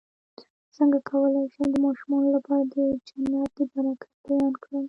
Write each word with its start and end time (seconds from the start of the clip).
څنګه 0.75 0.97
کولی 1.09 1.41
شم 1.53 1.67
د 1.71 1.75
ماشومانو 1.85 2.29
لپاره 2.35 2.63
د 2.73 2.75
جنت 3.07 3.49
د 3.57 3.59
برکت 3.73 4.11
بیان 4.25 4.53
کړم 4.63 4.79